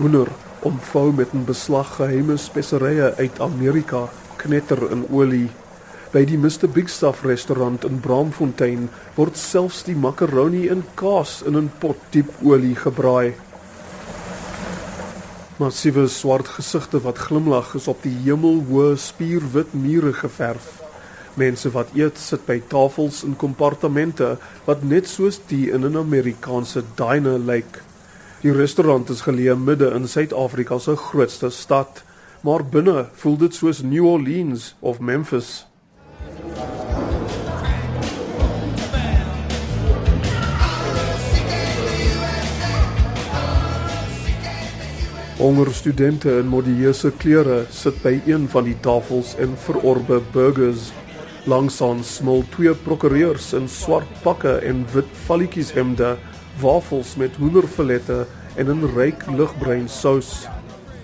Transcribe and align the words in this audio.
Hoender 0.00 0.28
omvou 0.64 1.12
met 1.12 1.32
'n 1.34 1.44
beslag 1.44 1.88
geheime 1.96 2.36
speserye 2.36 3.14
uit 3.16 3.40
Amerika 3.40 4.08
knetter 4.36 4.90
in 4.90 5.04
olie. 5.10 5.50
By 6.12 6.24
die 6.24 6.38
Mr 6.38 6.68
Big 6.72 6.88
Stuff 6.88 7.22
restaurant 7.22 7.84
in 7.84 8.00
Braamfontein 8.00 8.88
word 9.14 9.36
selfs 9.36 9.82
die 9.84 9.94
makaroni 9.94 10.68
en 10.68 10.84
kaas 10.94 11.42
in 11.42 11.56
'n 11.56 11.70
pot 11.78 11.96
diep 12.10 12.30
olie 12.42 12.74
gebraai. 12.76 13.34
Massiewe 15.56 16.08
swart 16.08 16.48
gesigte 16.48 17.00
wat 17.00 17.18
glimlag 17.18 17.74
is 17.74 17.88
op 17.88 18.02
die 18.02 18.16
hemelhoë 18.24 18.96
spierwit 18.96 19.74
mure 19.74 20.12
geverf. 20.12 20.80
Mense 21.34 21.70
wat 21.70 21.88
eet 21.94 22.18
sit 22.18 22.46
by 22.46 22.62
tafels 22.68 23.22
in 23.24 23.36
kompartemente 23.36 24.38
wat 24.64 24.82
net 24.82 25.08
soos 25.08 25.40
die 25.46 25.70
in 25.70 25.84
'n 25.84 25.96
Amerikaanse 25.96 26.82
diner 26.94 27.38
lyk. 27.38 27.82
Die 28.40 28.52
restaurant 28.56 29.10
is 29.12 29.18
geleë 29.20 29.52
midde 29.60 29.90
in 29.92 30.06
Suid-Afrika 30.08 30.78
se 30.80 30.94
grootste 30.96 31.50
stad, 31.52 31.98
maar 32.40 32.62
binne 32.64 33.02
voel 33.20 33.34
dit 33.42 33.52
soos 33.52 33.82
New 33.84 34.06
Orleans 34.08 34.70
of 34.80 34.96
Memphis. 35.04 35.66
Honger 45.36 45.74
studente 45.76 46.38
in 46.40 46.48
modieuse 46.48 47.12
klere 47.20 47.66
sit 47.68 48.00
by 48.00 48.16
een 48.24 48.48
van 48.48 48.64
die 48.64 48.78
tafels 48.80 49.36
en 49.36 49.52
verorbe 49.66 50.22
burgers. 50.32 50.88
Langsaan 51.44 52.00
smil 52.00 52.46
twee 52.56 52.72
prokureurs 52.88 53.52
in 53.52 53.68
swart 53.68 54.08
pakke 54.24 54.62
en 54.64 54.86
wit 54.96 55.16
valletjies 55.28 55.76
hemde, 55.76 56.14
wafels 56.58 57.16
met 57.16 57.36
hoenderfilette 57.36 58.26
en 58.56 58.66
'n 58.66 58.90
ryk 58.96 59.26
ligbruin 59.26 59.88
sous. 59.88 60.48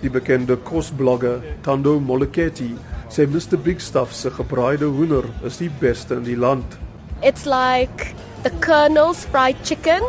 Die 0.00 0.10
bekende 0.10 0.56
kosblogger 0.56 1.42
Tando 1.62 2.00
Moleketi 2.00 2.76
sê 3.08 3.26
Mr 3.26 3.56
Big 3.56 3.80
Stuff 3.80 4.12
se 4.12 4.30
gebraaide 4.30 4.84
hoender 4.84 5.24
is 5.44 5.56
die 5.56 5.70
beste 5.80 6.14
in 6.14 6.24
die 6.24 6.36
land. 6.36 6.78
It's 7.22 7.46
like 7.46 8.14
the 8.42 8.50
Colonel's 8.60 9.24
fried 9.24 9.56
chicken, 9.64 10.02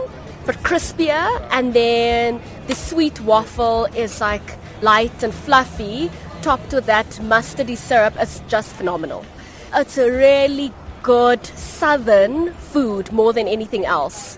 but 0.46 0.56
crispier, 0.64 1.42
and 1.52 1.74
then 1.74 2.40
the 2.68 2.76
sweet 2.76 3.20
waffle 3.22 3.88
is 3.96 4.20
like 4.20 4.58
light 4.82 5.24
and 5.24 5.34
fluffy, 5.34 6.10
topped 6.42 6.74
with 6.74 6.86
that 6.86 7.20
mustardy 7.22 7.78
syrup. 7.78 8.14
It's 8.20 8.42
just 8.48 8.70
phenomenal. 8.76 9.24
It's 9.74 9.98
a 9.98 10.12
really 10.12 10.72
good 11.02 11.46
southern 11.56 12.54
food 12.74 13.12
more 13.12 13.34
than 13.34 13.48
anything 13.48 13.86
else. 13.86 14.38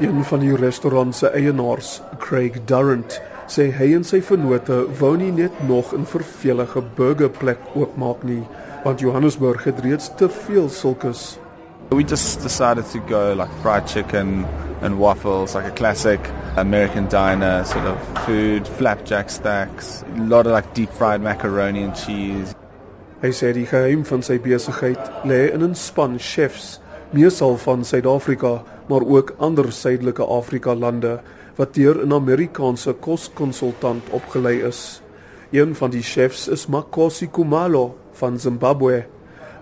Een 0.00 0.24
van 0.24 0.40
die 0.40 0.56
restaurant 0.56 1.14
se 1.14 1.28
eienaars, 1.28 2.00
Craig 2.18 2.54
Durrant, 2.64 3.20
sê 3.50 3.66
hy 3.74 3.90
en 3.96 4.04
sy 4.06 4.20
vennote 4.24 4.76
wou 5.00 5.16
nie 5.18 5.32
net 5.34 5.52
nog 5.68 5.92
'n 5.92 6.06
vervelige 6.06 6.82
burgerplek 6.96 7.58
oopmaak 7.74 8.22
nie, 8.24 8.42
want 8.84 9.00
Johannesburg 9.00 9.64
het 9.64 9.80
reeds 9.84 10.10
te 10.16 10.28
veel 10.28 10.68
sulkes. 10.68 11.38
We 11.90 12.04
just 12.04 12.42
decided 12.42 12.84
to 12.92 13.00
go 13.08 13.34
like 13.34 13.50
fried 13.62 13.88
chicken 13.88 14.46
and 14.82 14.98
waffles, 14.98 15.54
like 15.54 15.66
a 15.66 15.74
classic 15.74 16.20
American 16.56 17.08
diner 17.08 17.64
sort 17.64 17.86
of 17.86 17.98
food, 18.24 18.68
flapjack 18.68 19.28
stacks, 19.28 20.04
a 20.16 20.22
lot 20.28 20.46
of 20.46 20.52
like 20.52 20.72
deep 20.74 20.90
fried 20.92 21.20
macaroni 21.20 21.82
and 21.82 21.94
cheese. 21.94 22.54
Hy 23.20 23.28
sê 23.36 23.50
die 23.52 23.66
geheim 23.68 24.00
van 24.08 24.22
sy 24.24 24.38
besigheid 24.40 25.00
lê 25.28 25.52
in 25.52 25.62
'n 25.62 25.74
span 25.74 26.18
chefs, 26.18 26.80
meesal 27.12 27.56
van 27.56 27.84
Suid-Afrika, 27.84 28.62
maar 28.88 29.04
ook 29.04 29.34
ander 29.38 29.72
suidelike 29.72 30.24
Afrika 30.24 30.74
lande 30.74 31.20
wat 31.56 31.74
deur 31.74 32.00
'n 32.06 32.12
Amerikaanse 32.12 32.92
koskonsultant 32.92 34.02
opgelei 34.10 34.62
is. 34.62 35.02
Een 35.52 35.74
van 35.74 35.90
die 35.90 36.02
chefs 36.02 36.48
is 36.48 36.66
Makosi 36.66 37.26
Kumalo 37.26 37.94
van 38.12 38.38
Zimbabwe. 38.38 39.04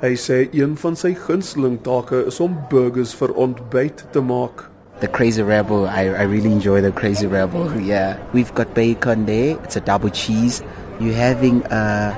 Hy 0.01 0.15
sê 0.15 0.49
een 0.53 0.77
van 0.77 0.97
sy 0.97 1.15
gunsteling 1.15 1.83
take 1.83 2.27
is 2.27 2.41
om 2.41 2.59
burgers 2.71 3.15
vir 3.15 3.35
ontbyt 3.35 4.05
te 4.13 4.21
maak. 4.21 4.71
The 5.01 5.09
Crazy 5.09 5.43
Rebel, 5.43 5.87
I, 5.87 6.11
I 6.11 6.27
really 6.27 6.53
enjoy 6.53 6.81
the 6.81 6.93
Crazy 6.93 7.27
Rebel. 7.27 7.71
Yeah, 7.81 8.17
we've 8.33 8.55
got 8.55 8.75
bacon 8.75 9.25
there. 9.27 9.57
It's 9.65 9.77
a 9.77 9.81
double 9.81 10.11
cheese. 10.11 10.63
You're 11.01 11.15
having 11.15 11.65
a 11.73 12.17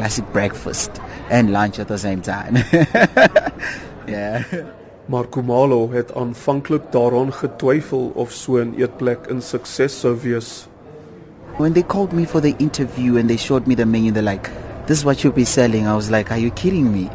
classic 0.00 0.24
breakfast 0.32 0.90
and 1.28 1.52
lunch 1.52 1.78
at 1.78 1.88
the 1.88 1.98
same 1.98 2.22
time. 2.22 2.56
yeah. 4.08 4.42
Maar 5.06 5.26
Kumalo 5.28 5.90
het 5.92 6.14
aanvanklik 6.14 6.82
daaraan 6.90 7.32
getwyfel 7.32 8.12
of 8.14 8.32
so 8.32 8.56
'n 8.56 8.74
eetplek 8.78 9.28
'n 9.28 9.40
sukses 9.40 10.00
sou 10.00 10.16
wees. 10.22 10.68
When 11.56 11.72
they 11.72 11.82
called 11.82 12.12
me 12.12 12.26
for 12.26 12.40
the 12.40 12.54
interview 12.56 13.18
and 13.18 13.28
they 13.28 13.36
showed 13.36 13.66
me 13.66 13.74
the 13.74 13.86
menu, 13.86 14.12
they're 14.12 14.30
like, 14.32 14.50
"This 14.86 14.98
is 14.98 15.04
what 15.04 15.20
you'll 15.20 15.36
be 15.36 15.44
selling." 15.44 15.86
I 15.86 15.94
was 15.94 16.08
like, 16.08 16.32
"Are 16.32 16.40
you 16.40 16.50
kidding 16.50 16.92
me? 16.92 17.10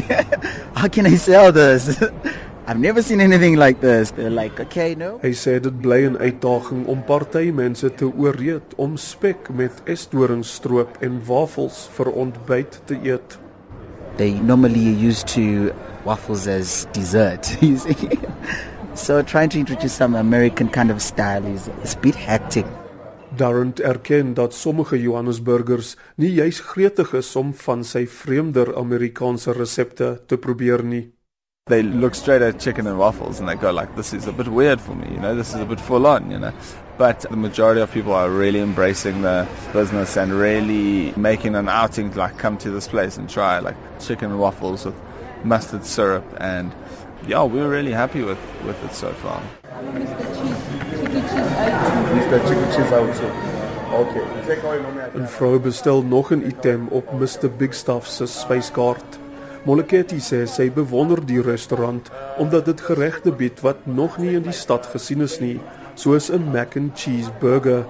How 0.80 0.88
can 0.88 1.06
I 1.06 1.16
sell 1.16 1.52
this? 1.52 1.98
I've 2.68 2.80
never 2.80 3.02
seen 3.02 3.20
anything 3.20 3.56
like 3.56 3.80
this." 3.80 4.10
They're 4.10 4.28
like, 4.42 4.60
"Okay, 4.60 4.94
no." 4.94 5.18
Hy 5.22 5.32
sê 5.32 5.60
dit 5.60 5.80
bly 5.80 6.06
'n 6.06 6.16
uitdaging 6.16 6.86
om 6.86 7.02
party 7.04 7.50
mense 7.50 7.94
te 7.94 8.04
ooreed 8.04 8.74
om 8.76 8.96
spek 8.96 9.48
met 9.54 9.72
esdoringstroop 9.84 10.96
en 11.00 11.22
wafels 11.26 11.88
vir 11.96 12.10
ontbyt 12.10 12.80
te 12.84 12.98
eet. 13.02 13.38
They 14.16 14.32
normally 14.40 15.06
used 15.08 15.26
to 15.34 15.72
waffles 16.04 16.46
as 16.46 16.86
dessert, 16.92 17.56
you 17.60 17.76
see. 17.76 18.18
so 18.94 19.22
trying 19.22 19.50
to 19.50 19.58
introduce 19.58 19.94
some 19.94 20.18
American 20.18 20.68
kind 20.68 20.90
of 20.90 21.00
style 21.00 21.44
is 21.46 21.68
it's 21.82 21.94
a 21.94 22.00
bit 22.00 22.14
hectic. 22.14 22.66
Darren 23.36 23.72
erken 23.74 24.34
dat 24.34 24.54
sommige 24.54 25.00
Johannesburgers 25.00 25.96
nie 26.16 26.32
juis 26.32 26.60
gretig 26.60 27.12
is 27.12 27.36
om 27.36 27.54
van 27.54 27.84
sy 27.84 28.06
vreemder 28.06 28.76
Amerikaanse 28.76 29.52
resepte 29.52 30.20
te 30.26 30.38
probeer 30.38 30.84
nie. 30.84 31.15
They 31.68 31.82
look 31.82 32.14
straight 32.14 32.42
at 32.42 32.60
chicken 32.60 32.86
and 32.86 32.96
waffles 32.96 33.40
and 33.40 33.48
they 33.48 33.56
go 33.56 33.72
like, 33.72 33.96
"This 33.96 34.14
is 34.14 34.28
a 34.28 34.32
bit 34.32 34.46
weird 34.46 34.80
for 34.80 34.94
me," 34.94 35.08
you 35.10 35.18
know. 35.18 35.34
This 35.34 35.52
is 35.52 35.60
a 35.60 35.64
bit 35.64 35.80
full 35.80 36.06
on, 36.06 36.30
you 36.30 36.38
know. 36.38 36.52
But 36.96 37.22
the 37.28 37.36
majority 37.36 37.80
of 37.80 37.90
people 37.90 38.12
are 38.12 38.30
really 38.30 38.60
embracing 38.60 39.22
the 39.22 39.48
business 39.72 40.16
and 40.16 40.32
really 40.32 41.12
making 41.16 41.56
an 41.56 41.68
outing 41.68 42.12
to 42.12 42.18
like 42.20 42.38
come 42.38 42.56
to 42.58 42.70
this 42.70 42.86
place 42.86 43.16
and 43.18 43.28
try 43.28 43.58
like 43.58 43.74
chicken 43.98 44.30
and 44.30 44.38
waffles 44.38 44.84
with 44.84 44.94
mustard 45.42 45.84
syrup 45.84 46.24
and 46.38 46.70
yeah, 47.26 47.42
we're 47.42 47.68
really 47.68 47.90
happy 47.90 48.22
with 48.22 48.38
with 48.64 48.84
it 48.84 48.94
so 48.94 49.10
far. 49.14 49.42
Mr. 52.14 52.38
Chicken 52.46 52.70
Cheese 52.74 52.92
out 52.92 53.16
so. 53.16 53.28
Okay. 53.92 54.22
Zeg 54.46 54.60
hoi 54.62 54.78
nog 54.82 54.94
meer. 54.94 55.10
'n 55.20 55.26
Vrou 55.26 55.58
bestel 55.58 56.02
nog 56.02 56.30
'n 56.30 56.46
item 56.46 56.88
op 56.90 57.12
Mr 57.20 57.50
Big 57.58 57.74
Stuff 57.74 58.06
se 58.06 58.26
spyskaart. 58.26 59.25
Moleketi 59.66 60.20
sê 60.22 60.44
sy 60.46 60.68
bewonder 60.70 61.18
die 61.26 61.40
restaurant 61.42 62.06
omdat 62.38 62.68
dit 62.68 62.82
geregte 62.86 63.32
bied 63.34 63.58
wat 63.66 63.80
nog 63.90 64.14
nie 64.22 64.36
in 64.38 64.44
die 64.46 64.54
stad 64.54 64.86
gesien 64.92 65.24
is 65.26 65.40
nie, 65.42 65.56
soos 65.98 66.30
'n 66.30 66.52
mac 66.52 66.76
and 66.76 66.94
cheese 66.94 67.32
burger. 67.40 67.82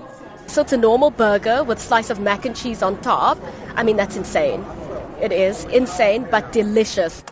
So 0.46 0.62
it's 0.62 0.72
a 0.72 0.78
normal 0.78 1.10
burger 1.10 1.64
with 1.64 1.78
slice 1.78 2.10
of 2.10 2.18
mac 2.18 2.46
and 2.46 2.56
cheese 2.56 2.82
on 2.82 2.96
top. 3.00 3.36
I 3.76 3.82
mean, 3.82 3.98
that's 3.98 4.16
insane. 4.16 4.64
It 5.20 5.32
is 5.32 5.66
insane, 5.70 6.24
but 6.30 6.50
delicious. 6.52 7.22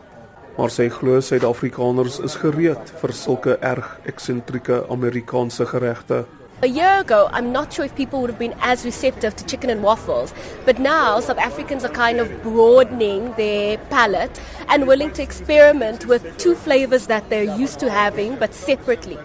Maar 0.58 0.70
sy 0.70 0.90
glo 0.90 1.20
Suid-Afrikaners 1.20 2.20
is 2.20 2.36
gereed 2.36 2.92
vir 3.00 3.12
sulke 3.12 3.56
erg 3.62 3.98
eksentrieke 4.04 4.84
Amerikaanse 4.90 5.64
geregte. 5.66 6.26
A 6.64 6.66
year 6.66 7.00
ago, 7.00 7.28
I'm 7.30 7.52
not 7.52 7.74
sure 7.74 7.84
if 7.84 7.94
people 7.94 8.22
would 8.22 8.30
have 8.30 8.38
been 8.38 8.54
as 8.62 8.86
receptive 8.86 9.36
to 9.36 9.44
chicken 9.44 9.68
and 9.68 9.82
waffles, 9.82 10.32
but 10.64 10.78
now 10.78 11.20
South 11.20 11.36
Africans 11.36 11.84
are 11.84 11.92
kind 11.92 12.20
of 12.20 12.30
broadening 12.42 13.34
their 13.34 13.76
palate 13.90 14.40
and 14.68 14.86
willing 14.86 15.10
to 15.12 15.22
experiment 15.22 16.06
with 16.06 16.24
two 16.38 16.54
flavors 16.54 17.06
that 17.08 17.28
they're 17.28 17.58
used 17.58 17.80
to 17.80 17.90
having, 17.90 18.36
but 18.36 18.54
separately. 18.54 19.18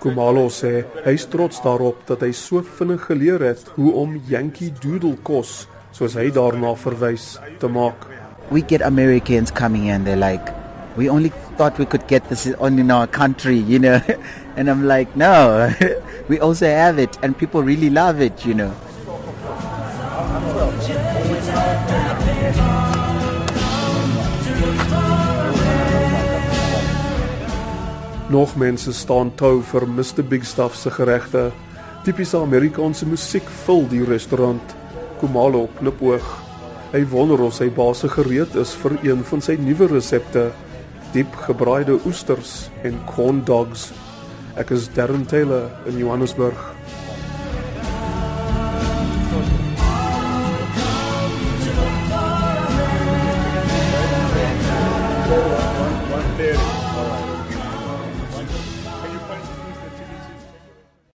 Kumalo 0.00 0.48
sê 0.50 0.82
hy 1.04 1.14
is 1.14 1.28
trots 1.30 1.62
daarop 1.62 2.02
dat 2.08 2.24
hy 2.26 2.32
so 2.34 2.64
vinnig 2.80 3.06
geleer 3.06 3.46
het 3.46 3.62
hoe 3.76 3.92
om 4.02 4.16
Yankee 4.26 4.74
Doodle 4.82 5.14
kos, 5.22 5.68
soos 5.94 6.18
hy 6.18 6.32
daarna 6.34 6.74
verwys, 6.74 7.36
te 7.62 7.70
maak. 7.70 8.08
We 8.50 8.66
get 8.66 8.82
Americans 8.82 9.54
coming 9.54 9.86
in, 9.86 10.02
they're 10.02 10.18
like, 10.18 10.50
"We 10.96 11.08
only 11.08 11.32
thought 11.56 11.78
we 11.78 11.86
could 11.86 12.06
get 12.06 12.28
this 12.28 12.46
on 12.58 12.78
in 12.78 12.90
our 12.90 13.06
country," 13.06 13.56
you 13.56 13.78
know. 13.78 14.00
and 14.56 14.68
I'm 14.68 14.84
like, 14.86 15.16
"No, 15.16 15.72
we 16.28 16.38
also 16.40 16.66
have 16.66 16.98
it, 16.98 17.18
and 17.22 17.36
people 17.36 17.62
really 17.62 17.90
love 17.90 18.20
it," 18.20 18.44
you 18.44 18.54
know. 18.54 18.72
Nog 28.32 28.56
mense 28.56 28.92
staan 28.92 29.34
tou 29.36 29.60
vir 29.60 29.84
Mr 29.86 30.22
Big 30.24 30.44
Stuff 30.44 30.76
se 30.76 30.90
geregte. 30.90 31.50
Tipiese 32.04 32.38
Amerikaanse 32.40 33.04
musiek 33.06 33.48
vul 33.66 33.84
die 33.90 34.04
restaurant. 34.04 34.72
Kumalo 35.20 35.66
knipoog. 35.78 36.24
Hy 36.94 37.02
wonder 37.12 37.42
of 37.44 37.52
sy 37.54 37.68
baas 37.68 38.00
gereed 38.14 38.56
is 38.56 38.72
vir 38.80 38.96
een 39.04 39.20
van 39.28 39.44
sy 39.44 39.58
nuwe 39.60 39.86
resepte: 39.92 40.46
diep 41.12 41.34
gebraaide 41.44 41.98
oesters 42.08 42.70
en 42.82 42.96
corn 43.04 43.42
dogs. 43.44 43.90
Ek 44.56 44.70
is 44.72 44.88
Darren 44.96 45.26
Taylor 45.28 45.68
in 45.86 45.98
Johannesburg. 46.00 46.56
One, 46.56 46.70
one, 49.32 49.48
one, 56.10 56.28
one, 56.28 56.32
one, 56.32 56.50
one, 56.50 56.50
one, 56.50 56.76
one, 56.90 57.20
one, 57.20 57.31